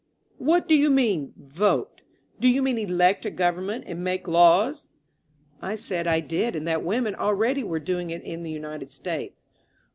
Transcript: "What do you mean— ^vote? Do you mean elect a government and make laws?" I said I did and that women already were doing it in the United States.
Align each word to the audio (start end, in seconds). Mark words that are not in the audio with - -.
"What 0.39 0.67
do 0.67 0.73
you 0.73 0.89
mean— 0.89 1.31
^vote? 1.39 2.01
Do 2.39 2.47
you 2.47 2.63
mean 2.63 2.79
elect 2.79 3.23
a 3.23 3.29
government 3.29 3.83
and 3.85 4.03
make 4.03 4.27
laws?" 4.27 4.89
I 5.61 5.75
said 5.75 6.07
I 6.07 6.21
did 6.21 6.55
and 6.55 6.67
that 6.67 6.81
women 6.83 7.13
already 7.13 7.61
were 7.63 7.77
doing 7.79 8.09
it 8.09 8.23
in 8.23 8.41
the 8.41 8.49
United 8.49 8.91
States. 8.91 9.43